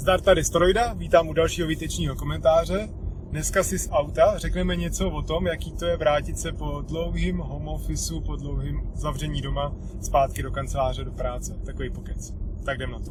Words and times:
Zdar 0.00 0.20
tady 0.20 0.44
Storojda, 0.44 0.92
vítám 0.92 1.28
u 1.28 1.32
dalšího 1.32 1.68
výtečního 1.68 2.16
komentáře. 2.16 2.88
Dneska 3.30 3.62
si 3.62 3.78
z 3.78 3.88
auta 3.90 4.38
řekneme 4.38 4.76
něco 4.76 5.10
o 5.10 5.22
tom, 5.22 5.46
jaký 5.46 5.72
to 5.72 5.84
je 5.84 5.96
vrátit 5.96 6.38
se 6.38 6.52
po 6.52 6.80
dlouhým 6.80 7.38
home 7.38 7.68
officeu, 7.68 8.20
po 8.20 8.36
dlouhým 8.36 8.82
zavření 8.94 9.42
doma 9.42 9.74
zpátky 10.00 10.42
do 10.42 10.50
kanceláře, 10.50 11.04
do 11.04 11.12
práce. 11.12 11.58
Takový 11.66 11.90
pokec. 11.90 12.34
Tak 12.64 12.76
jdem 12.76 12.90
na 12.90 12.98
to. 12.98 13.10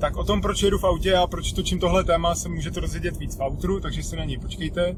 Tak 0.00 0.16
o 0.16 0.24
tom, 0.24 0.40
proč 0.40 0.62
jedu 0.62 0.78
v 0.78 0.84
autě 0.84 1.14
a 1.14 1.26
proč 1.26 1.52
točím 1.52 1.78
tohle 1.78 2.04
téma, 2.04 2.34
se 2.34 2.48
můžete 2.48 2.80
dozvědět 2.80 3.16
víc 3.16 3.36
v 3.36 3.42
outru, 3.42 3.80
takže 3.80 4.02
se 4.02 4.16
na 4.16 4.24
něj 4.24 4.38
počkejte. 4.38 4.96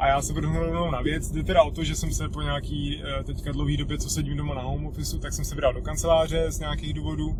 A 0.00 0.06
já 0.06 0.22
se 0.22 0.32
budu 0.32 0.52
rovnou 0.52 0.90
na 0.90 1.00
věc. 1.00 1.30
Jde 1.30 1.42
teda 1.42 1.62
o 1.62 1.70
to, 1.70 1.84
že 1.84 1.96
jsem 1.96 2.12
se 2.12 2.28
po 2.28 2.42
nějaký 2.42 3.02
eh, 3.02 3.24
teďka 3.24 3.52
dlouhý 3.52 3.76
době, 3.76 3.98
co 3.98 4.10
sedím 4.10 4.36
doma 4.36 4.54
na 4.54 4.62
home 4.62 4.86
office, 4.86 5.18
tak 5.18 5.32
jsem 5.32 5.44
se 5.44 5.54
vydal 5.54 5.72
do 5.72 5.82
kanceláře 5.82 6.52
z 6.52 6.58
nějakých 6.58 6.94
důvodů 6.94 7.38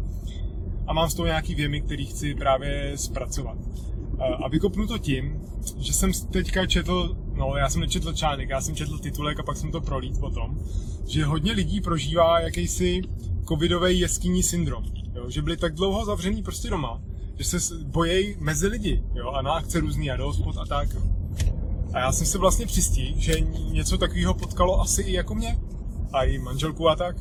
a 0.86 0.92
mám 0.92 1.10
z 1.10 1.14
toho 1.14 1.26
nějaký 1.26 1.54
věmy, 1.54 1.80
který 1.80 2.06
chci 2.06 2.34
právě 2.34 2.92
zpracovat. 2.98 3.58
Eh, 4.20 4.24
a 4.24 4.48
vykopnu 4.48 4.86
to 4.86 4.98
tím, 4.98 5.40
že 5.78 5.92
jsem 5.92 6.12
teďka 6.12 6.66
četl, 6.66 7.16
no 7.34 7.56
já 7.56 7.68
jsem 7.68 7.80
nečetl 7.80 8.12
článek, 8.12 8.48
já 8.48 8.60
jsem 8.60 8.76
četl 8.76 8.98
titulek 8.98 9.40
a 9.40 9.42
pak 9.42 9.56
jsem 9.56 9.72
to 9.72 9.80
prolít 9.80 10.16
o 10.20 10.30
tom, 10.30 10.58
že 11.08 11.24
hodně 11.24 11.52
lidí 11.52 11.80
prožívá 11.80 12.40
jakýsi 12.40 13.02
covidový 13.48 13.98
jeskyní 13.98 14.42
syndrom. 14.42 14.84
Jo? 15.14 15.30
Že 15.30 15.42
byli 15.42 15.56
tak 15.56 15.74
dlouho 15.74 16.04
zavřený 16.04 16.42
prostě 16.42 16.70
doma, 16.70 17.02
že 17.38 17.44
se 17.44 17.74
bojejí 17.84 18.36
mezi 18.38 18.66
lidi 18.66 19.02
jo? 19.14 19.30
a 19.30 19.42
na 19.42 19.52
akce 19.52 19.80
různý 19.80 20.10
a 20.10 20.16
do 20.16 20.26
hospod 20.26 20.56
a 20.58 20.66
tak. 20.66 20.88
A 21.94 21.98
já 21.98 22.12
jsem 22.12 22.26
se 22.26 22.38
vlastně 22.38 22.66
přistí, 22.66 23.14
že 23.20 23.40
něco 23.70 23.98
takového 23.98 24.34
potkalo 24.34 24.80
asi 24.80 25.02
i 25.02 25.12
jako 25.12 25.34
mě. 25.34 25.58
A 26.12 26.24
i 26.24 26.38
manželku 26.38 26.88
a 26.88 26.96
tak. 26.96 27.16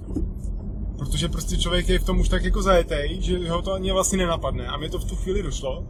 Protože 0.98 1.30
prostě 1.30 1.58
člověk 1.58 1.90
je 1.90 2.00
v 2.00 2.04
tom 2.04 2.20
už 2.20 2.30
tak 2.30 2.44
jako 2.44 2.62
zajetej, 2.62 3.18
že 3.22 3.50
ho 3.50 3.62
to 3.62 3.74
ani 3.74 3.92
vlastně 3.92 4.18
nenapadne. 4.18 4.68
A 4.68 4.78
mě 4.78 4.90
to 4.90 5.00
v 5.00 5.06
tu 5.06 5.16
chvíli 5.16 5.44
došlo, 5.44 5.84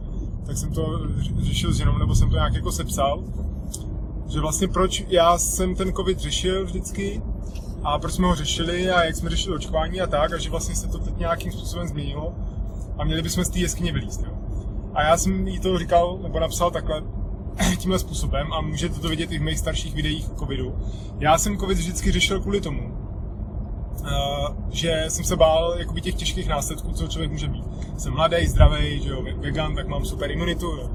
tak 0.46 0.56
jsem 0.58 0.72
to 0.72 1.00
řešil 1.38 1.72
s 1.72 1.76
ženou, 1.76 1.98
nebo 1.98 2.14
jsem 2.14 2.30
to 2.30 2.36
nějak 2.36 2.54
jako 2.54 2.72
sepsal. 2.72 3.24
Že 4.28 4.40
vlastně 4.40 4.68
proč 4.68 5.04
já 5.08 5.38
jsem 5.38 5.74
ten 5.74 5.92
covid 5.92 6.18
řešil 6.18 6.64
vždycky 6.64 7.22
a 7.82 7.98
proč 7.98 8.14
jsme 8.14 8.26
ho 8.26 8.34
řešili 8.34 8.90
a 8.90 9.04
jak 9.04 9.16
jsme 9.16 9.30
řešili 9.30 9.56
očkování 9.56 10.00
a 10.00 10.06
tak, 10.06 10.32
a 10.32 10.38
že 10.38 10.50
vlastně 10.50 10.76
se 10.76 10.88
to 10.88 10.98
teď 10.98 11.16
nějakým 11.16 11.52
způsobem 11.52 11.88
změnilo 11.88 12.34
a 12.98 13.04
měli 13.04 13.22
bychom 13.22 13.44
z 13.44 13.48
té 13.48 13.58
jeskyně 13.58 13.92
vylíst. 13.92 14.22
Jo. 14.22 14.32
A 14.94 15.02
já 15.02 15.16
jsem 15.16 15.48
jí 15.48 15.60
to 15.60 15.78
říkal, 15.78 16.18
nebo 16.22 16.40
napsal 16.40 16.70
takhle, 16.70 17.02
tímhle 17.78 17.98
způsobem 17.98 18.52
a 18.52 18.60
můžete 18.60 19.00
to 19.00 19.08
vidět 19.08 19.32
i 19.32 19.38
v 19.38 19.42
mých 19.42 19.58
starších 19.58 19.94
videích 19.94 20.32
o 20.32 20.34
covidu. 20.34 20.74
Já 21.18 21.38
jsem 21.38 21.58
covid 21.58 21.78
vždycky 21.78 22.12
řešil 22.12 22.40
kvůli 22.40 22.60
tomu, 22.60 22.82
uh, 24.00 24.08
že 24.70 25.04
jsem 25.08 25.24
se 25.24 25.36
bál 25.36 25.74
jakoby 25.78 26.00
těch 26.00 26.14
těžkých 26.14 26.48
následků, 26.48 26.92
co 26.92 27.08
člověk 27.08 27.30
může 27.30 27.48
být. 27.48 27.64
Jsem 27.98 28.12
mladý, 28.12 28.46
zdravý, 28.46 29.00
že 29.02 29.10
jo, 29.10 29.24
vegan, 29.36 29.74
tak 29.74 29.88
mám 29.88 30.04
super 30.04 30.30
imunitu, 30.30 30.66
jo. 30.66 30.90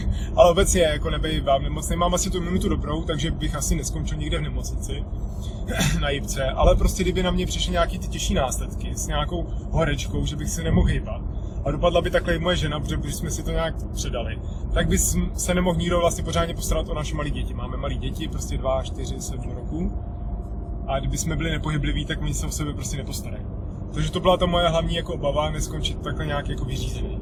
Ale 0.36 0.50
obecně 0.50 0.82
jako 0.82 1.10
nebej 1.10 1.40
vám 1.40 1.62
nemocný, 1.62 1.96
mám 1.96 2.14
asi 2.14 2.30
tu 2.30 2.38
imunitu 2.38 2.68
dobrou, 2.68 3.02
takže 3.04 3.30
bych 3.30 3.54
asi 3.54 3.74
neskončil 3.74 4.18
nikde 4.18 4.38
v 4.38 4.42
nemocnici 4.42 5.04
na 6.00 6.10
jibce, 6.10 6.44
ale 6.44 6.76
prostě 6.76 7.02
kdyby 7.02 7.22
na 7.22 7.30
mě 7.30 7.46
přišly 7.46 7.72
nějaký 7.72 7.98
ty 7.98 8.08
těžší 8.08 8.34
následky 8.34 8.94
s 8.94 9.06
nějakou 9.06 9.46
horečkou, 9.70 10.26
že 10.26 10.36
bych 10.36 10.50
se 10.50 10.62
nemohl 10.62 10.86
hýbat, 10.86 11.22
a 11.64 11.70
dopadla 11.70 12.00
by 12.00 12.10
takhle 12.10 12.34
i 12.34 12.38
moje 12.38 12.56
žena, 12.56 12.80
protože 12.80 12.96
když 12.96 13.14
jsme 13.14 13.30
si 13.30 13.42
to 13.42 13.50
nějak 13.50 13.74
předali, 13.92 14.38
tak 14.74 14.88
by 14.88 14.98
se 15.34 15.54
nemohl 15.54 15.78
nikdo 15.78 16.00
vlastně 16.00 16.24
pořádně 16.24 16.54
postarat 16.54 16.88
o 16.88 16.94
naše 16.94 17.14
malé 17.14 17.30
děti. 17.30 17.54
Máme 17.54 17.76
malé 17.76 17.94
děti, 17.94 18.28
prostě 18.28 18.58
2, 18.58 18.82
4, 18.82 19.20
7 19.20 19.50
roků. 19.50 19.92
A 20.86 20.98
kdyby 20.98 21.18
jsme 21.18 21.36
byli 21.36 21.50
nepohybliví, 21.50 22.04
tak 22.04 22.22
oni 22.22 22.34
se 22.34 22.46
o 22.46 22.50
sebe 22.50 22.74
prostě 22.74 22.96
nepostarají. 22.96 23.44
Takže 23.94 24.10
to 24.10 24.20
byla 24.20 24.36
ta 24.36 24.46
moje 24.46 24.68
hlavní 24.68 24.94
jako 24.94 25.14
obava, 25.14 25.50
neskončit 25.50 26.02
takhle 26.02 26.26
nějak 26.26 26.48
jako 26.48 26.64
vyřízený. 26.64 27.20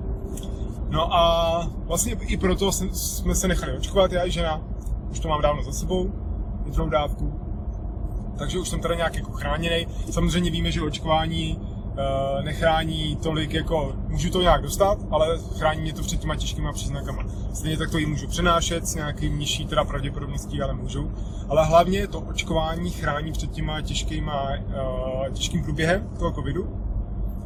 No 0.88 1.14
a 1.14 1.70
vlastně 1.84 2.12
i 2.12 2.36
proto 2.36 2.72
jsme 2.72 3.34
se 3.34 3.48
nechali 3.48 3.72
očkovat, 3.72 4.12
já 4.12 4.26
i 4.26 4.30
žena. 4.30 4.60
Už 5.10 5.20
to 5.20 5.28
mám 5.28 5.42
dávno 5.42 5.62
za 5.62 5.72
sebou, 5.72 6.12
i 6.66 6.70
druhou 6.70 6.90
dávku. 6.90 7.40
Takže 8.38 8.58
už 8.58 8.68
jsem 8.68 8.80
teda 8.80 8.94
nějak 8.94 9.14
jako 9.14 9.32
chráněný. 9.32 9.86
Samozřejmě 10.10 10.50
víme, 10.50 10.72
že 10.72 10.82
očkování 10.82 11.58
nechrání 12.42 13.16
tolik 13.16 13.54
jako, 13.54 13.92
můžu 14.08 14.30
to 14.30 14.42
nějak 14.42 14.62
dostat, 14.62 14.98
ale 15.10 15.38
chrání 15.58 15.80
mě 15.80 15.92
to 15.92 16.02
před 16.02 16.20
těma 16.20 16.36
těžkýma 16.36 16.72
příznakama. 16.72 17.24
Stejně 17.54 17.76
tak 17.76 17.90
to 17.90 17.98
ji 17.98 18.06
můžu 18.06 18.28
přenášet 18.28 18.86
s 18.86 18.94
nějakým 18.94 19.38
nižší 19.38 19.66
teda 19.66 19.84
pravděpodobností, 19.84 20.62
ale 20.62 20.74
můžu. 20.74 21.12
Ale 21.48 21.64
hlavně 21.64 22.06
to 22.06 22.20
očkování 22.20 22.90
chrání 22.90 23.32
před 23.32 23.50
těma 23.50 23.80
těžkýma, 23.80 24.48
uh, 24.50 25.32
těžkým 25.32 25.62
průběhem 25.62 26.08
toho 26.18 26.32
covidu. 26.32 26.76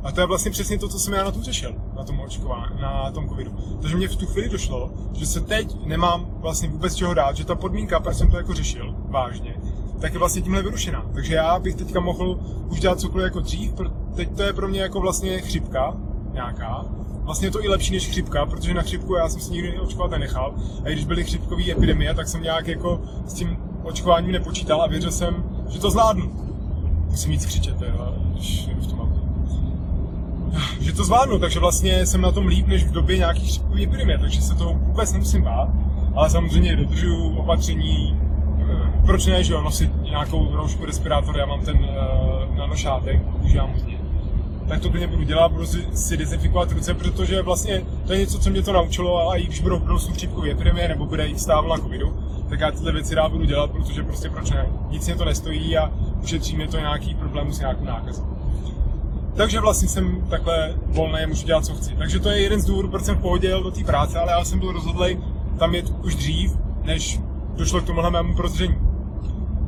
A 0.02 0.12
to 0.12 0.20
je 0.20 0.26
vlastně 0.26 0.50
přesně 0.50 0.78
to, 0.78 0.88
co 0.88 0.98
jsem 0.98 1.12
já 1.12 1.24
na 1.24 1.30
tom 1.30 1.42
řešil, 1.42 1.74
na 1.96 2.04
tom 2.04 2.20
očkování, 2.20 2.80
na 2.80 3.10
tom 3.10 3.28
covidu. 3.28 3.50
Takže 3.80 3.96
mě 3.96 4.08
v 4.08 4.16
tu 4.16 4.26
chvíli 4.26 4.48
došlo, 4.48 4.90
že 5.12 5.26
se 5.26 5.40
teď 5.40 5.84
nemám 5.84 6.26
vlastně 6.40 6.68
vůbec 6.68 6.94
čeho 6.94 7.14
dát, 7.14 7.36
že 7.36 7.44
ta 7.44 7.54
podmínka, 7.54 8.00
proč 8.00 8.16
jsem 8.16 8.30
to 8.30 8.36
jako 8.36 8.54
řešil, 8.54 8.94
vážně, 9.08 9.54
tak 10.00 10.12
je 10.12 10.18
vlastně 10.18 10.42
tímhle 10.42 10.62
vyrušená. 10.62 11.06
Takže 11.14 11.34
já 11.34 11.58
bych 11.58 11.74
teďka 11.74 12.00
mohl 12.00 12.38
už 12.70 12.80
dělat 12.80 13.00
cokoliv 13.00 13.24
jako 13.24 13.40
dřív, 13.40 13.72
teď 14.14 14.36
to 14.36 14.42
je 14.42 14.52
pro 14.52 14.68
mě 14.68 14.80
jako 14.80 15.00
vlastně 15.00 15.40
chřipka 15.40 15.94
nějaká. 16.32 16.84
Vlastně 17.22 17.46
je 17.46 17.52
to 17.52 17.64
i 17.64 17.68
lepší 17.68 17.92
než 17.92 18.08
chřipka, 18.08 18.46
protože 18.46 18.74
na 18.74 18.82
chřipku 18.82 19.14
já 19.14 19.28
jsem 19.28 19.40
si 19.40 19.52
nikdy 19.52 19.78
očkovat 19.78 20.10
nenechal. 20.10 20.54
A 20.84 20.88
když 20.88 21.04
byly 21.04 21.24
chřipkové 21.24 21.70
epidemie, 21.70 22.14
tak 22.14 22.28
jsem 22.28 22.42
nějak 22.42 22.68
jako 22.68 23.00
s 23.26 23.34
tím 23.34 23.56
očkováním 23.82 24.32
nepočítal 24.32 24.82
a 24.82 24.86
věřil 24.86 25.12
jsem, 25.12 25.44
že 25.68 25.80
to 25.80 25.90
zvládnu. 25.90 26.32
Musím 27.10 27.30
víc 27.30 27.46
křičet, 27.46 27.76
když 28.32 28.68
v 28.78 28.86
tom 28.86 28.98
mám. 28.98 29.14
Že 30.80 30.92
to 30.92 31.04
zvládnu, 31.04 31.38
takže 31.38 31.60
vlastně 31.60 32.06
jsem 32.06 32.20
na 32.20 32.32
tom 32.32 32.46
líp 32.46 32.66
než 32.66 32.84
v 32.84 32.90
době 32.90 33.18
nějakých 33.18 33.50
chřipkových 33.50 33.84
epidemie, 33.84 34.18
takže 34.18 34.42
se 34.42 34.54
to 34.54 34.64
vůbec 34.74 35.12
nemusím 35.12 35.42
bát. 35.42 35.68
Ale 36.14 36.30
samozřejmě 36.30 36.76
dodržuju 36.76 37.36
opatření, 37.36 38.20
proč 39.06 39.26
ne, 39.26 39.44
že 39.44 39.52
jo, 39.52 39.62
nosit 39.62 39.90
nějakou 40.02 40.48
roušku, 40.52 40.84
respirátor, 40.84 41.36
já 41.38 41.46
mám 41.46 41.60
ten 41.60 41.76
uh, 41.76 42.56
nanošátek, 42.56 43.22
používám 43.22 43.72
hodně. 43.72 43.98
Tak 44.68 44.80
to 44.80 44.90
plně 44.90 45.06
budu 45.06 45.22
dělat, 45.22 45.52
budu 45.52 45.66
si, 45.66 45.86
si 45.94 46.16
dezinfikovat 46.16 46.72
ruce, 46.72 46.94
protože 46.94 47.42
vlastně 47.42 47.82
to 48.06 48.12
je 48.12 48.18
něco, 48.18 48.38
co 48.38 48.50
mě 48.50 48.62
to 48.62 48.72
naučilo 48.72 49.30
a 49.30 49.36
i 49.36 49.42
když 49.46 49.60
budou 49.60 49.78
budoucnu 49.78 50.14
chřipkový 50.14 50.50
epidemie 50.50 50.88
nebo 50.88 51.06
bude 51.06 51.26
jít 51.26 51.40
stávo 51.40 51.68
na 51.68 51.76
covidu, 51.76 52.16
tak 52.48 52.60
já 52.60 52.70
tyhle 52.70 52.92
věci 52.92 53.14
rád 53.14 53.32
budu 53.32 53.44
dělat, 53.44 53.70
protože 53.70 54.02
prostě 54.02 54.30
proč 54.30 54.50
ne, 54.50 54.66
nic 54.90 55.06
mě 55.06 55.16
to 55.16 55.24
nestojí 55.24 55.78
a 55.78 55.90
ušetří 56.22 56.56
mě 56.56 56.68
to 56.68 56.78
nějaký 56.78 57.14
problém 57.14 57.52
s 57.52 57.58
nějakou 57.58 57.84
nákazou. 57.84 58.26
Takže 59.36 59.60
vlastně 59.60 59.88
jsem 59.88 60.26
takhle 60.30 60.74
volný, 60.86 61.26
můžu 61.26 61.46
dělat, 61.46 61.64
co 61.64 61.74
chci. 61.74 61.94
Takže 61.98 62.20
to 62.20 62.30
je 62.30 62.40
jeden 62.40 62.60
z 62.60 62.64
důvodů, 62.64 62.88
proč 62.88 63.04
jsem 63.04 63.16
v 63.16 63.20
pohodě 63.20 63.50
do 63.50 63.70
té 63.70 63.84
práce, 63.84 64.18
ale 64.18 64.32
já 64.32 64.44
jsem 64.44 64.58
byl 64.58 64.72
rozhodlý 64.72 65.18
tam 65.58 65.74
jet 65.74 65.92
už 66.04 66.14
dřív, 66.14 66.52
než 66.82 67.20
došlo 67.56 67.80
k 67.80 67.86
tomuhle 67.86 68.10
mému 68.10 68.34
prozření. 68.34 68.93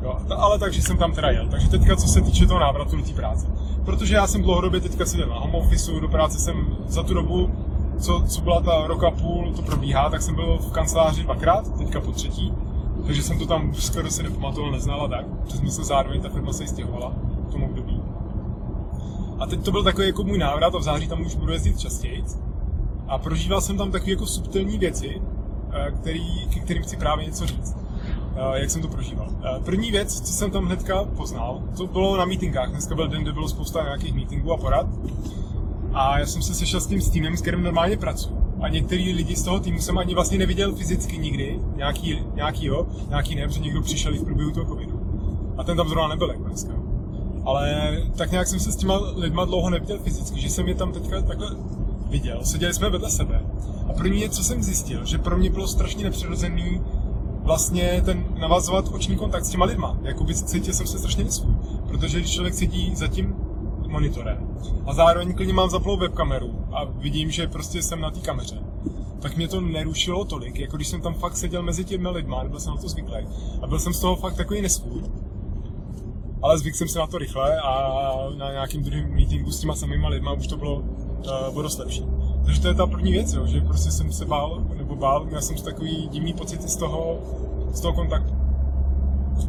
Jo, 0.01 0.17
ale 0.37 0.59
takže 0.59 0.81
jsem 0.81 0.97
tam 0.97 1.11
teda 1.11 1.29
jel. 1.29 1.47
Takže 1.47 1.69
teďka, 1.69 1.95
co 1.95 2.07
se 2.07 2.21
týče 2.21 2.45
toho 2.45 2.59
návratu 2.59 2.95
do 2.95 3.03
té 3.03 3.13
práce. 3.13 3.47
Protože 3.85 4.15
já 4.15 4.27
jsem 4.27 4.41
dlouhodobě 4.41 4.81
teďka 4.81 5.05
seděl 5.05 5.27
na 5.27 5.39
home 5.39 5.55
office, 5.55 5.91
do 5.91 6.07
práce 6.07 6.39
jsem 6.39 6.77
za 6.87 7.03
tu 7.03 7.13
dobu, 7.13 7.51
co, 7.99 8.23
co 8.27 8.41
byla 8.41 8.61
ta 8.61 8.87
rok 8.87 9.03
a 9.03 9.11
půl, 9.11 9.53
to 9.55 9.61
probíhá, 9.61 10.09
tak 10.09 10.21
jsem 10.21 10.35
byl 10.35 10.57
v 10.57 10.71
kanceláři 10.71 11.23
dvakrát, 11.23 11.77
teďka 11.77 12.01
po 12.01 12.11
třetí. 12.11 12.53
Takže 13.05 13.23
jsem 13.23 13.39
to 13.39 13.45
tam 13.45 13.73
skoro 13.73 14.11
se 14.11 14.23
nepamatoval, 14.23 14.71
neznal 14.71 15.01
a 15.01 15.07
tak. 15.07 15.25
Protože 15.25 15.57
jsme 15.57 15.71
se 15.71 15.83
zároveň, 15.83 16.21
ta 16.21 16.29
firma 16.29 16.53
se 16.53 16.67
stěhovala 16.67 17.13
v 17.47 17.51
tom 17.51 17.63
období. 17.63 18.01
A 19.39 19.45
teď 19.45 19.63
to 19.65 19.71
byl 19.71 19.83
takový 19.83 20.07
jako 20.07 20.23
můj 20.23 20.37
návrat 20.37 20.75
a 20.75 20.77
v 20.77 20.83
září 20.83 21.07
tam 21.07 21.21
už 21.21 21.35
budu 21.35 21.51
jezdit 21.53 21.79
častěji. 21.79 22.23
A 23.07 23.17
prožíval 23.17 23.61
jsem 23.61 23.77
tam 23.77 23.91
takové 23.91 24.11
jako 24.11 24.25
subtilní 24.25 24.77
věci, 24.77 25.21
eh, 25.71 25.91
který, 25.91 26.47
ke 26.47 26.59
kterým 26.59 26.83
chci 26.83 26.97
právě 26.97 27.25
něco 27.25 27.45
říct. 27.45 27.86
Eh, 28.37 28.59
jak 28.59 28.69
jsem 28.69 28.81
to 28.81 28.87
prožíval. 28.87 29.27
Eh, 29.43 29.59
první 29.65 29.91
věc, 29.91 30.21
co 30.21 30.33
jsem 30.33 30.51
tam 30.51 30.65
hnedka 30.65 31.03
poznal, 31.03 31.63
to 31.77 31.87
bylo 31.87 32.17
na 32.17 32.25
meetingách. 32.25 32.69
Dneska 32.69 32.95
byl 32.95 33.07
den, 33.07 33.23
kde 33.23 33.31
bylo 33.31 33.49
spousta 33.49 33.83
nějakých 33.83 34.13
meetingů 34.13 34.53
a 34.53 34.57
porad. 34.57 34.87
A 35.93 36.19
já 36.19 36.25
jsem 36.25 36.41
se 36.41 36.53
sešel 36.53 36.81
s 36.81 36.87
tím 36.87 37.01
s 37.01 37.09
týmem, 37.09 37.37
s 37.37 37.41
kterým 37.41 37.63
normálně 37.63 37.97
pracuji. 37.97 38.37
A 38.61 38.69
některý 38.69 39.13
lidi 39.13 39.35
z 39.35 39.43
toho 39.43 39.59
týmu 39.59 39.79
jsem 39.81 39.97
ani 39.97 40.13
vlastně 40.13 40.37
neviděl 40.37 40.75
fyzicky 40.75 41.17
nikdy, 41.17 41.59
nějaký, 41.75 42.19
nějaký 42.35 42.65
jo, 42.65 42.87
nějaký 43.09 43.35
ne, 43.35 43.47
protože 43.47 43.59
někdo 43.59 43.81
přišel 43.81 44.15
i 44.15 44.17
v 44.17 44.23
průběhu 44.23 44.51
toho 44.51 44.65
covidu. 44.65 45.01
A 45.57 45.63
ten 45.63 45.77
tam 45.77 45.89
zrovna 45.89 46.07
nebyl 46.07 46.29
jako 46.29 46.43
dneska. 46.43 46.73
Ale 47.45 47.91
tak 48.15 48.31
nějak 48.31 48.47
jsem 48.47 48.59
se 48.59 48.71
s 48.71 48.75
těma 48.75 48.99
lidma 49.15 49.45
dlouho 49.45 49.69
neviděl 49.69 49.99
fyzicky, 49.99 50.41
že 50.41 50.49
jsem 50.49 50.67
je 50.67 50.75
tam 50.75 50.91
teďka 50.91 51.21
takhle 51.21 51.55
viděl. 52.09 52.39
Seděli 52.43 52.73
jsme 52.73 52.89
vedle 52.89 53.09
sebe. 53.09 53.41
A 53.89 53.93
první, 53.93 54.29
co 54.29 54.43
jsem 54.43 54.63
zjistil, 54.63 55.05
že 55.05 55.17
pro 55.17 55.37
mě 55.37 55.49
bylo 55.49 55.67
strašně 55.67 56.03
nepřirozený 56.03 56.81
vlastně 57.47 58.01
ten 58.05 58.25
navazovat 58.39 58.85
oční 58.91 59.15
kontakt 59.15 59.45
s 59.45 59.49
těma 59.49 59.65
lidma. 59.65 59.97
Jakoby 60.01 60.35
cítil 60.35 60.73
jsem 60.73 60.87
se 60.87 60.99
strašně 60.99 61.23
nesvůj. 61.23 61.53
Protože 61.87 62.19
když 62.19 62.31
člověk 62.31 62.53
sedí 62.53 62.95
za 62.95 63.07
tím 63.07 63.35
monitorem 63.87 64.37
a 64.85 64.93
zároveň 64.93 65.33
klidně 65.33 65.53
mám 65.53 65.69
zaplou 65.69 65.97
webkameru 65.97 66.65
a 66.71 66.85
vidím, 66.85 67.31
že 67.31 67.47
prostě 67.47 67.81
jsem 67.81 68.01
na 68.01 68.11
té 68.11 68.19
kameře, 68.19 68.59
tak 69.19 69.37
mě 69.37 69.47
to 69.47 69.61
nerušilo 69.61 70.25
tolik, 70.25 70.59
jako 70.59 70.75
když 70.75 70.87
jsem 70.87 71.01
tam 71.01 71.13
fakt 71.13 71.37
seděl 71.37 71.63
mezi 71.63 71.85
těmi 71.85 72.09
lidma, 72.09 72.43
byl 72.43 72.59
jsem 72.59 72.75
na 72.75 72.81
to 72.81 72.89
zvyklý 72.89 73.27
a 73.61 73.67
byl 73.67 73.79
jsem 73.79 73.93
z 73.93 73.99
toho 73.99 74.15
fakt 74.15 74.35
takový 74.35 74.61
nesvůj. 74.61 75.01
Ale 76.41 76.57
zvyk 76.57 76.75
jsem 76.75 76.87
se 76.87 76.99
na 76.99 77.07
to 77.07 77.17
rychle 77.17 77.59
a 77.59 78.13
na 78.37 78.51
nějakým 78.51 78.83
druhém 78.83 79.15
meetingu 79.15 79.51
s 79.51 79.59
těma 79.59 79.75
samýma 79.75 80.09
lidma 80.09 80.33
už 80.33 80.47
to 80.47 80.57
bylo, 80.57 80.75
uh, 80.75 80.83
bylo 81.51 81.61
dost 81.61 81.77
lepší. 81.77 82.05
Takže 82.45 82.61
to 82.61 82.67
je 82.67 82.73
ta 82.73 82.87
první 82.87 83.11
věc, 83.11 83.33
jo, 83.33 83.45
že 83.45 83.61
prostě 83.61 83.91
jsem 83.91 84.11
se 84.11 84.25
bál, 84.25 84.65
bál, 84.97 85.25
měl 85.25 85.41
jsem 85.41 85.57
takový 85.57 86.07
divný 86.11 86.33
pocity 86.33 86.67
z 86.67 86.75
toho, 86.75 87.19
z 87.71 87.79
toho 87.79 87.93
kontaktu. 87.93 88.33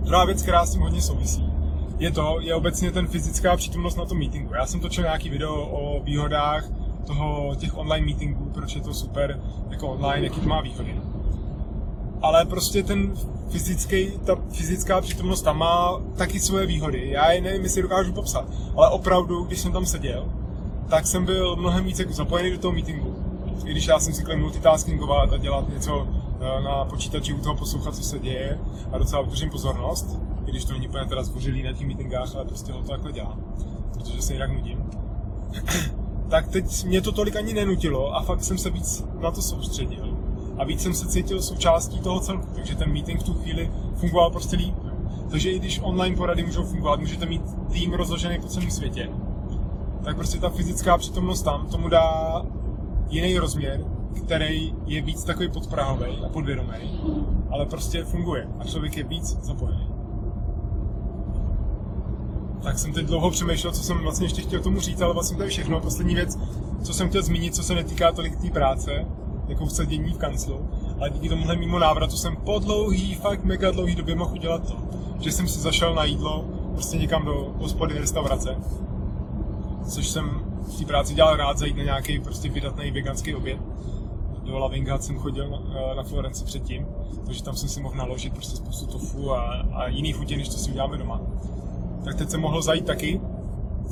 Druhá 0.02 0.24
věc, 0.24 0.42
která 0.42 0.66
s 0.66 0.72
tím 0.72 0.80
hodně 0.80 1.02
souvisí, 1.02 1.52
je 1.98 2.10
to, 2.10 2.36
je 2.40 2.54
obecně 2.54 2.92
ten 2.92 3.06
fyzická 3.06 3.56
přítomnost 3.56 3.96
na 3.96 4.04
tom 4.04 4.18
meetingu. 4.18 4.54
Já 4.54 4.66
jsem 4.66 4.80
točil 4.80 5.04
nějaký 5.04 5.30
video 5.30 5.54
o 5.54 6.00
výhodách 6.04 6.64
toho, 7.06 7.54
těch 7.54 7.78
online 7.78 8.06
meetingů, 8.06 8.50
proč 8.54 8.74
je 8.74 8.80
to 8.80 8.94
super 8.94 9.40
jako 9.70 9.88
online, 9.88 10.26
jaký 10.26 10.40
to 10.40 10.48
má 10.48 10.60
výhody. 10.60 11.00
Ale 12.22 12.44
prostě 12.44 12.82
ten 12.82 13.12
fyzický, 13.50 14.10
ta 14.24 14.36
fyzická 14.52 15.00
přítomnost 15.00 15.42
tam 15.42 15.58
má 15.58 16.00
taky 16.16 16.40
svoje 16.40 16.66
výhody. 16.66 17.10
Já 17.10 17.32
je 17.32 17.40
nevím, 17.40 17.62
jestli 17.62 17.82
dokážu 17.82 18.12
popsat, 18.12 18.44
ale 18.76 18.90
opravdu, 18.90 19.44
když 19.44 19.60
jsem 19.60 19.72
tam 19.72 19.86
seděl, 19.86 20.28
tak 20.88 21.06
jsem 21.06 21.24
byl 21.24 21.56
mnohem 21.56 21.84
více 21.84 22.02
jako 22.02 22.12
zapojený 22.14 22.50
do 22.50 22.58
toho 22.58 22.72
meetingu. 22.72 23.16
I 23.64 23.70
když 23.70 23.86
já 23.86 23.98
jsem 23.98 24.14
si 24.14 24.36
multitaskingovat 24.36 25.32
a 25.32 25.36
dělat 25.36 25.68
něco 25.68 26.08
eh, 26.40 26.62
na 26.62 26.84
počítači 26.84 27.32
u 27.32 27.40
toho 27.40 27.56
poslouchat, 27.56 27.94
co 27.94 28.02
se 28.02 28.18
děje 28.18 28.58
a 28.92 28.98
docela 28.98 29.22
udržím 29.22 29.50
pozornost, 29.50 30.18
i 30.46 30.50
když 30.50 30.64
to 30.64 30.72
není 30.72 30.88
úplně 30.88 31.04
teda 31.04 31.24
zvořilý 31.24 31.62
na 31.62 31.72
těch 31.72 31.86
meetingách, 31.86 32.34
ale 32.34 32.44
prostě 32.44 32.72
ho 32.72 32.82
to 32.82 32.88
takhle 32.88 33.12
dělám, 33.12 33.40
protože 33.94 34.22
se 34.22 34.32
jinak 34.32 34.50
nudím. 34.50 34.90
tak 36.28 36.48
teď 36.48 36.84
mě 36.84 37.00
to 37.00 37.12
tolik 37.12 37.36
ani 37.36 37.54
nenutilo 37.54 38.16
a 38.16 38.22
fakt 38.22 38.44
jsem 38.44 38.58
se 38.58 38.70
víc 38.70 39.04
na 39.20 39.30
to 39.30 39.42
soustředil 39.42 40.18
a 40.58 40.64
víc 40.64 40.82
jsem 40.82 40.94
se 40.94 41.08
cítil 41.08 41.42
součástí 41.42 42.00
toho 42.00 42.20
celku, 42.20 42.46
takže 42.54 42.76
ten 42.76 42.92
meeting 42.92 43.20
v 43.20 43.24
tu 43.24 43.34
chvíli 43.34 43.70
fungoval 43.96 44.30
prostě 44.30 44.56
líp. 44.56 44.74
Takže 45.30 45.50
i 45.50 45.58
když 45.58 45.80
online 45.82 46.16
porady 46.16 46.42
můžou 46.42 46.64
fungovat, 46.64 47.00
můžete 47.00 47.26
mít 47.26 47.42
tým 47.72 47.92
rozložený 47.92 48.40
po 48.40 48.48
celém 48.48 48.70
světě, 48.70 49.10
tak 50.04 50.16
prostě 50.16 50.38
ta 50.38 50.50
fyzická 50.50 50.98
přítomnost 50.98 51.42
tam 51.42 51.66
tomu 51.66 51.88
dá 51.88 52.42
jiný 53.08 53.38
rozměr, 53.38 53.84
který 54.24 54.74
je 54.86 55.02
víc 55.02 55.24
takový 55.24 55.48
podprahový 55.48 56.18
a 56.26 56.28
podvědomý, 56.28 57.00
ale 57.50 57.66
prostě 57.66 58.04
funguje 58.04 58.48
a 58.58 58.64
člověk 58.64 58.96
je 58.96 59.04
víc 59.04 59.38
zapojený. 59.42 59.88
Tak 62.62 62.78
jsem 62.78 62.92
teď 62.92 63.06
dlouho 63.06 63.30
přemýšlel, 63.30 63.72
co 63.72 63.82
jsem 63.82 63.98
vlastně 63.98 64.26
ještě 64.26 64.42
chtěl 64.42 64.60
tomu 64.60 64.80
říct, 64.80 65.00
ale 65.00 65.14
vlastně 65.14 65.36
to 65.36 65.42
je 65.42 65.48
všechno. 65.48 65.80
Poslední 65.80 66.14
věc, 66.14 66.38
co 66.82 66.94
jsem 66.94 67.08
chtěl 67.08 67.22
zmínit, 67.22 67.54
co 67.54 67.62
se 67.62 67.74
netýká 67.74 68.12
tolik 68.12 68.36
té 68.36 68.50
práce, 68.50 69.06
jako 69.48 69.66
v 69.66 69.72
sedění 69.72 70.12
v 70.12 70.18
kanclu, 70.18 70.68
ale 71.00 71.10
díky 71.10 71.28
tomuhle 71.28 71.56
mimo 71.56 71.78
návratu 71.78 72.16
jsem 72.16 72.36
po 72.36 72.58
dlouhý, 72.58 73.14
fakt 73.14 73.44
mega 73.44 73.70
dlouhý 73.70 73.94
době 73.94 74.14
mohl 74.14 74.32
udělat 74.32 74.68
to, 74.68 74.76
že 75.20 75.32
jsem 75.32 75.48
si 75.48 75.58
zašel 75.58 75.94
na 75.94 76.04
jídlo 76.04 76.44
prostě 76.72 76.98
někam 76.98 77.24
do 77.24 77.54
hospody, 77.58 77.98
restaurace, 77.98 78.56
což 79.88 80.08
jsem 80.08 80.47
v 80.68 80.78
té 80.78 80.84
práci 80.84 81.14
dělal 81.14 81.36
rád, 81.36 81.58
zajít 81.58 81.76
na 81.76 81.82
nějaký 81.82 82.20
prostě 82.20 82.48
vydatný 82.48 82.90
veganský 82.90 83.34
oběd. 83.34 83.58
Do 84.44 84.58
Lavinga 84.58 84.98
jsem 84.98 85.18
chodil 85.18 85.50
na, 85.50 85.94
na 85.94 86.02
Florenci 86.02 86.44
předtím, 86.44 86.86
takže 87.26 87.42
tam 87.42 87.56
jsem 87.56 87.68
si 87.68 87.80
mohl 87.80 87.96
naložit 87.96 88.32
prostě 88.32 88.56
spoustu 88.56 88.86
tofu 88.86 89.32
a, 89.32 89.50
a 89.74 89.88
jiný 89.88 90.12
chutě, 90.12 90.36
než 90.36 90.48
to 90.48 90.54
si 90.54 90.70
uděláme 90.70 90.98
doma. 90.98 91.20
Tak 92.04 92.14
teď 92.14 92.30
jsem 92.30 92.40
mohl 92.40 92.62
zajít 92.62 92.86
taky 92.86 93.20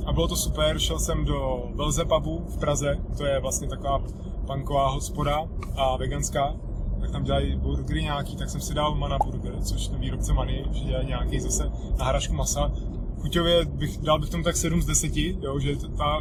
a 0.07 0.13
bylo 0.13 0.29
to 0.29 0.37
super. 0.37 0.79
Šel 0.79 0.99
jsem 0.99 1.25
do 1.25 1.69
Velze 1.75 2.05
Pubu 2.05 2.45
v 2.49 2.59
Praze, 2.59 2.97
to 3.17 3.27
je 3.27 3.41
vlastně 3.41 3.69
taková 3.69 4.03
punková 4.47 4.89
hospoda 4.89 5.49
a 5.77 5.97
veganská, 5.97 6.55
tak 7.01 7.11
tam 7.11 7.25
dělají 7.25 7.57
burgery 7.57 8.03
nějaký, 8.03 8.37
tak 8.37 8.51
jsem 8.51 8.61
si 8.61 8.75
dal 8.75 8.95
Mana 8.95 9.19
Burger, 9.19 9.63
což 9.63 9.89
ten 9.89 10.01
výrobce 10.01 10.33
Many, 10.33 10.65
že 10.73 10.85
dělají 10.85 11.07
nějaký 11.07 11.41
zase 11.41 11.73
nahražku 11.99 12.35
masa. 12.35 12.73
Chuťově 13.21 13.65
bych, 13.65 13.99
dal 13.99 14.19
bych 14.19 14.31
tomu 14.31 14.45
tak 14.45 14.57
7 14.57 14.83
z 14.83 14.87
10, 14.87 15.17
jo, 15.17 15.59
že 15.59 15.77
ta 15.77 16.21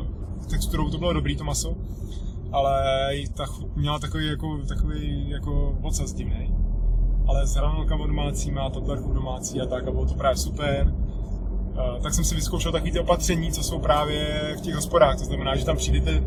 texturou 0.49 0.89
to 0.89 0.97
bylo 0.97 1.13
dobrý 1.13 1.35
to 1.35 1.43
maso, 1.43 1.75
ale 2.51 2.83
ta 3.33 3.45
chuť 3.45 3.75
měla 3.75 3.99
takový 3.99 4.27
jako, 4.27 4.57
takový 4.67 5.29
jako 5.29 5.77
ocas 5.81 6.13
divný. 6.13 6.55
Ale 7.27 7.47
s 7.47 7.55
hranolkama 7.55 8.07
domácíma, 8.07 8.69
totlerkou 8.69 9.13
domácí 9.13 9.61
a 9.61 9.65
tak 9.65 9.87
a 9.87 9.91
bylo 9.91 10.05
to 10.05 10.13
právě 10.13 10.37
super. 10.37 10.95
Tak 12.03 12.13
jsem 12.13 12.23
si 12.23 12.35
vyzkoušel 12.35 12.71
takové 12.71 12.91
ty 12.91 12.99
opatření, 12.99 13.51
co 13.51 13.63
jsou 13.63 13.79
právě 13.79 14.53
v 14.57 14.61
těch 14.61 14.75
hospodách. 14.75 15.17
To 15.17 15.25
znamená, 15.25 15.55
že 15.55 15.65
tam 15.65 15.77
přijdete 15.77 16.23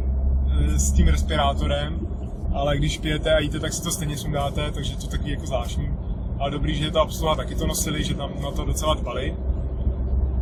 Eh, 0.51 0.79
s 0.79 0.93
tím 0.93 1.09
respirátorem, 1.09 2.01
ale 2.55 2.77
když 2.77 2.99
pijete 2.99 3.35
a 3.35 3.39
jíte, 3.39 3.61
tak 3.61 3.73
si 3.73 3.83
to 3.83 3.91
stejně 3.91 4.17
sundáte, 4.17 4.71
takže 4.71 4.97
to 4.97 5.07
taky 5.07 5.31
jako 5.31 5.47
zvláštní. 5.47 5.89
Ale 6.39 6.51
dobrý, 6.51 6.75
že 6.75 6.91
to 6.91 7.03
obsluha 7.03 7.35
taky 7.35 7.55
to 7.55 7.67
nosili, 7.67 8.05
že 8.05 8.15
tam 8.15 8.31
na 8.43 8.51
to 8.51 8.65
docela 8.65 8.95
dbali. 8.95 9.37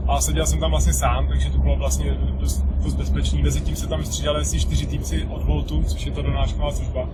A 0.09 0.21
seděl 0.21 0.47
jsem 0.47 0.61
tam 0.61 0.71
vlastně 0.71 0.93
sám, 0.93 1.29
takže 1.29 1.51
to 1.51 1.59
bylo 1.59 1.77
vlastně 1.77 2.19
dost, 2.41 2.65
dost 2.85 2.95
bezpečný. 2.95 3.43
Mezi 3.43 3.61
tím 3.61 3.77
se 3.77 3.87
tam 3.87 4.05
střídali 4.05 4.41
asi 4.41 4.61
čtyři 4.61 4.87
týpci 4.87 5.27
od 5.31 5.45
Voltu, 5.45 5.83
což 5.83 6.07
je 6.07 6.13
ta 6.13 6.23
donášková 6.23 6.73
služba. 6.73 7.09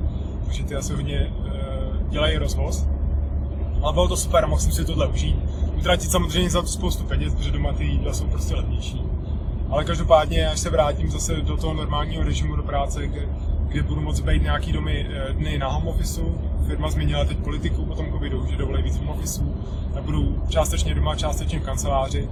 Takže 0.44 0.65
ty 0.65 0.75
asi 0.75 0.93
hodně 0.93 1.17
e, 1.17 1.31
dělají 2.11 2.37
rozvoz. 2.37 2.87
Ale 3.83 3.93
bylo 3.93 4.09
to 4.09 4.17
super, 4.17 4.47
mohl 4.47 4.61
jsem 4.61 4.73
si 4.73 4.85
tohle 4.85 5.06
užít. 5.06 5.37
Utratit 5.79 6.11
samozřejmě 6.11 6.50
za 6.50 6.62
to 6.62 6.69
spoustu 6.69 7.05
peněz, 7.05 7.35
protože 7.35 7.50
doma 7.50 7.73
ty 7.73 7.85
jídla 7.85 8.12
jsou 8.12 8.27
prostě 8.27 8.55
levnější. 8.55 9.03
Ale 9.71 9.85
každopádně, 9.85 10.49
až 10.49 10.61
se 10.61 10.71
vrátím 10.71 11.11
zase 11.11 11.37
do 11.37 11.56
toho 11.56 11.75
normálního 11.75 12.23
režimu 12.23 12.56
do 12.56 12.62
práce, 12.62 13.06
kde, 13.06 13.29
kde 13.69 13.83
budu 13.83 14.00
moct 14.00 14.21
být 14.21 14.43
nějaký 14.43 14.73
domy, 14.73 15.06
eh, 15.11 15.33
dny 15.33 15.59
na 15.59 15.69
home 15.69 15.89
office, 15.89 16.21
firma 16.67 16.91
změnila 16.91 17.25
teď 17.25 17.39
politiku 17.39 17.85
po 17.85 17.94
tom 17.94 18.12
covidu, 18.12 18.47
že 18.50 18.56
dovolí 18.56 18.83
víc 18.83 18.97
home 18.97 19.09
office, 19.09 19.43
tak 19.94 20.03
budu 20.03 20.43
částečně 20.49 20.94
doma, 20.94 21.17
částečně 21.17 21.59
v 21.59 21.65
kanceláři, 21.65 22.29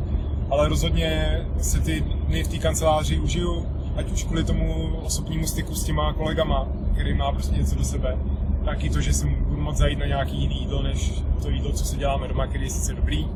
ale 0.50 0.68
rozhodně 0.68 1.40
si 1.60 1.80
ty 1.80 2.00
dny 2.00 2.42
v 2.42 2.48
té 2.48 2.58
kanceláři 2.58 3.18
užiju, 3.18 3.66
ať 3.96 4.12
už 4.12 4.24
kvůli 4.24 4.44
tomu 4.44 4.96
osobnímu 5.02 5.46
styku 5.46 5.74
s 5.74 5.84
těma 5.84 6.12
kolegama, 6.12 6.68
který 6.92 7.14
má 7.14 7.32
prostě 7.32 7.56
něco 7.56 7.74
do 7.74 7.84
sebe, 7.84 8.18
tak 8.64 8.84
i 8.84 8.90
to, 8.90 9.00
že 9.00 9.12
si 9.12 9.26
budu 9.26 9.60
moct 9.60 9.76
zajít 9.76 9.98
na 9.98 10.06
nějaký 10.06 10.36
jiný 10.36 10.60
jídlo, 10.60 10.82
než 10.82 11.12
to 11.42 11.50
jídlo, 11.50 11.72
co 11.72 11.84
si 11.84 11.96
děláme 11.96 12.28
doma, 12.28 12.46
který 12.46 12.64
je 12.64 12.70
sice 12.70 12.94
dobrý, 12.94 13.28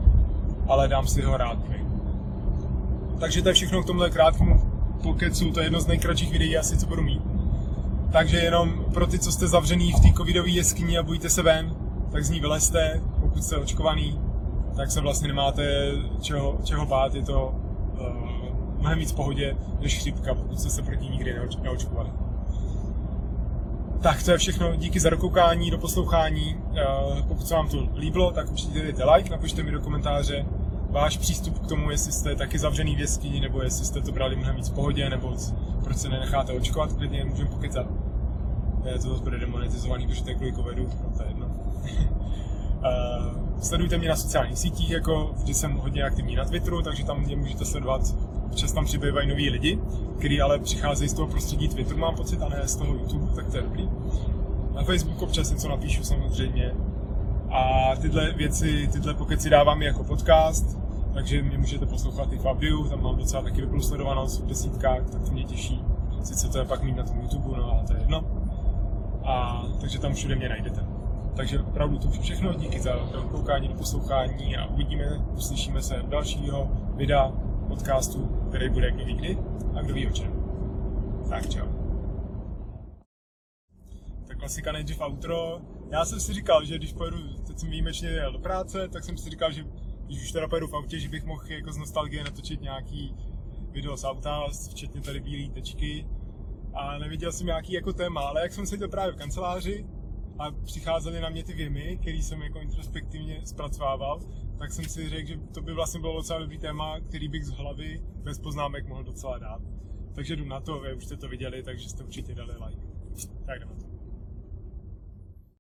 ale 0.69 0.89
dám 0.89 1.07
si 1.07 1.23
ho 1.23 1.37
rád. 1.37 1.59
Takže 3.21 3.43
to 3.43 3.49
je 3.49 3.55
všechno 3.55 3.83
k 3.83 3.87
tomuhle 3.87 4.11
krátkému 4.11 4.61
pokecu, 5.03 5.51
to 5.51 5.61
je 5.61 5.67
jedno 5.67 5.81
z 5.81 5.87
nejkratších 5.87 6.33
videí 6.33 6.57
asi, 6.57 6.77
co 6.77 6.87
budu 6.87 7.03
mít. 7.03 7.23
Takže 8.13 8.37
jenom 8.37 8.85
pro 8.95 9.07
ty, 9.07 9.19
co 9.19 9.33
jste 9.33 9.49
zavřený 9.49 9.93
v 9.93 10.01
té 10.01 10.13
covidové 10.17 10.49
jeskyni 10.49 10.99
a 10.99 11.03
bojíte 11.03 11.31
se 11.31 11.43
ven, 11.43 11.77
tak 12.13 12.25
z 12.25 12.31
ní 12.31 12.41
vylezte, 12.41 13.01
pokud 13.21 13.45
jste 13.45 13.57
očkovaný, 13.57 14.21
tak 14.77 14.91
se 14.91 15.01
vlastně 15.01 15.29
nemáte 15.29 15.93
čeho, 16.21 16.59
čeho 16.65 16.87
bát, 16.87 17.15
je 17.15 17.23
to 17.23 17.55
uh, 18.01 18.79
mnohem 18.79 18.99
víc 18.99 19.13
v 19.13 19.17
pohodě 19.17 19.57
než 19.81 19.99
chřipka, 19.99 20.35
pokud 20.35 20.61
jste 20.61 20.71
se 20.71 20.83
proti 20.83 21.09
nikdy 21.09 21.35
neoč, 21.35 21.57
neočkovali. 21.57 22.11
Tak 24.03 24.23
to 24.23 24.31
je 24.31 24.39
všechno, 24.39 24.77
díky 24.77 25.01
za 25.01 25.11
dokoukání, 25.11 25.71
do 25.71 25.79
poslouchání. 25.79 26.57
Uh, 26.57 27.23
pokud 27.23 27.47
se 27.47 27.55
vám 27.55 27.69
to 27.69 27.89
líbilo, 27.97 28.31
tak 28.31 28.51
určitě 28.51 28.83
dejte 28.83 29.05
like, 29.05 29.31
napište 29.31 29.63
mi 29.63 29.71
do 29.71 29.81
komentáře, 29.81 30.47
váš 30.91 31.17
přístup 31.17 31.59
k 31.59 31.67
tomu, 31.67 31.91
jestli 31.91 32.13
jste 32.13 32.37
taky 32.37 32.59
zavřený 32.59 32.97
v 32.97 33.01
jeskyni, 33.01 33.41
nebo 33.41 33.63
jestli 33.63 33.85
jste 33.85 34.01
to 34.01 34.13
brali 34.13 34.37
mnohem 34.37 34.57
víc 34.57 34.69
v 34.69 34.75
pohodě, 34.75 35.11
nebo 35.11 35.37
proč 35.85 35.97
se 35.97 36.09
nenecháte 36.09 36.53
očkovat, 36.53 36.93
klidně 36.93 37.25
můžeme 37.25 37.51
pokecat. 37.51 37.87
Je 38.85 38.99
to 38.99 39.09
zase 39.09 39.23
bude 39.23 39.39
demonetizovaný, 39.39 40.07
protože 40.07 40.23
to 40.23 40.31
je 40.31 40.35
kvůli 40.35 40.53
covidu, 40.53 40.89
no 41.03 41.17
to 41.17 41.23
je 41.23 41.29
jedno. 41.29 41.51
uh, 42.85 43.61
sledujte 43.61 43.99
mě 43.99 44.09
na 44.09 44.17
sociálních 44.17 44.59
sítích, 44.59 44.91
jako 44.91 45.31
vždy 45.37 45.55
jsem 45.55 45.73
hodně 45.73 46.03
aktivní 46.03 46.37
na 46.37 46.45
Twitteru, 46.45 46.83
takže 46.83 47.05
tam 47.05 47.21
mě 47.21 47.37
můžete 47.37 47.65
sledovat. 47.65 48.15
Občas 48.47 48.73
tam 48.73 48.85
přibývají 48.85 49.29
noví 49.29 49.51
lidi, 49.51 49.79
kteří 50.19 50.41
ale 50.41 50.59
přicházejí 50.59 51.09
z 51.09 51.15
toho 51.15 51.29
prostředí 51.29 51.69
Twitteru, 51.69 51.99
mám 51.99 52.15
pocit, 52.15 52.43
a 52.43 52.49
ne 52.49 52.69
z 52.69 52.77
toho 52.77 52.95
YouTube, 52.95 53.35
tak 53.35 53.51
to 53.51 53.57
je 53.57 53.63
dobrý. 53.63 53.89
Na 54.75 54.83
Facebooku 54.83 55.25
občas 55.25 55.51
něco 55.51 55.69
napíšu 55.69 56.05
samozřejmě. 56.05 56.75
A 57.51 57.91
tyhle 57.97 58.33
věci, 58.33 58.89
tyhle 58.93 59.15
pokeci 59.15 59.51
dávám 59.51 59.83
jako 59.83 60.05
podcast, 60.05 60.79
takže 61.15 61.43
mě 61.43 61.59
můžete 61.59 61.87
poslouchat 61.87 62.33
i 62.33 62.39
v 62.39 62.89
tam 62.91 63.03
mám 63.03 63.17
docela 63.17 63.43
taky 63.43 63.61
dobrou 63.61 63.81
sledovanost 63.81 64.41
v 64.41 64.47
desítkách, 64.47 65.11
tak 65.11 65.23
to 65.23 65.33
mě 65.33 65.45
těší. 65.45 65.85
Sice 66.23 66.49
to 66.49 66.59
je 66.59 66.65
pak 66.65 66.83
mít 66.83 66.97
na 66.97 67.03
tom 67.03 67.21
YouTube, 67.21 67.57
no 67.59 67.73
ale 67.73 67.85
to 67.87 67.93
je 67.93 68.01
jedno. 68.01 68.25
A, 69.25 69.65
takže 69.81 69.99
tam 69.99 70.15
všude 70.15 70.37
mě 70.37 70.49
najdete. 70.49 70.87
Takže 71.37 71.61
opravdu 71.61 71.99
to 71.99 72.11
všechno, 72.11 72.55
díky 72.55 72.81
za 72.81 72.93
koukání, 73.31 73.69
poslouchání 73.69 74.57
a 74.57 74.67
uvidíme, 74.67 75.25
uslyšíme 75.37 75.83
se 75.83 76.03
v 76.03 76.09
dalšího 76.09 76.71
videa, 76.97 77.33
podcastu, 77.69 78.27
který 78.49 78.69
bude 78.69 78.91
kdo 78.91 79.05
ví 79.05 79.15
kdy 79.15 79.39
a 79.75 79.83
kdo 79.83 79.95
ví 79.95 80.07
o 80.07 80.11
čem. 80.11 80.33
Tak 81.29 81.49
čau. 81.49 81.67
Tak 84.27 84.39
klasika 84.39 84.73
nejdřív 84.73 85.01
outro. 85.01 85.61
Já 85.91 86.05
jsem 86.05 86.21
si 86.21 86.35
říkal, 86.35 86.65
že 86.65 86.79
když 86.79 86.93
pojedu, 86.93 87.19
teď 87.47 87.59
jsem 87.59 87.71
výjimečně 87.71 88.09
jel 88.09 88.33
do 88.33 88.39
práce, 88.39 88.89
tak 88.89 89.05
jsem 89.05 89.19
si 89.19 89.31
říkal, 89.31 89.53
že 89.53 89.65
když 90.07 90.23
už 90.23 90.33
teda 90.33 90.49
pojedu 90.49 90.67
v 90.67 90.75
autě, 90.75 90.99
že 90.99 91.09
bych 91.09 91.25
mohl 91.25 91.43
jako 91.49 91.73
z 91.73 91.77
nostalgie 91.77 92.25
natočit 92.25 92.61
nějaký 92.61 93.17
video 93.71 93.97
z 93.97 94.05
auta, 94.05 94.47
včetně 94.71 95.01
tady 95.01 95.21
bílé 95.21 95.55
tečky. 95.55 96.07
A 96.75 96.99
neviděl 96.99 97.33
jsem 97.33 97.47
nějaký 97.47 97.73
jako 97.73 97.93
téma, 97.93 98.21
ale 98.21 98.43
jak 98.43 98.53
jsem 98.53 98.67
seděl 98.67 98.89
právě 98.89 99.13
v 99.13 99.17
kanceláři, 99.17 99.87
a 100.39 100.51
přicházely 100.65 101.21
na 101.21 101.29
mě 101.29 101.45
ty 101.45 101.53
věmy, 101.53 101.99
který 102.01 102.23
jsem 102.23 102.43
jako 102.43 102.61
introspektivně 102.61 103.41
zpracovával, 103.47 104.21
tak 104.59 104.73
jsem 104.73 104.85
si 104.85 105.09
řekl, 105.09 105.29
že 105.29 105.37
to 105.55 105.61
by 105.61 105.75
vlastně 105.75 106.01
bylo 106.01 106.17
docela 106.17 106.39
dobrý 106.39 106.59
téma, 106.59 107.01
který 107.01 107.29
bych 107.29 107.45
z 107.45 107.51
hlavy 107.51 108.03
bez 108.23 108.39
poznámek 108.39 108.89
mohl 108.89 109.05
docela 109.05 109.39
dát. 109.39 109.63
Takže 110.15 110.37
jdu 110.37 110.45
na 110.45 110.61
to, 110.61 110.81
vy 110.81 110.95
už 110.95 111.05
jste 111.05 111.17
to 111.17 111.29
viděli, 111.29 111.63
takže 111.63 111.89
jste 111.89 112.05
určitě 112.05 112.35
dali 112.35 112.53
like. 112.67 112.83
Tak 113.47 113.61
jdeme. 113.61 113.84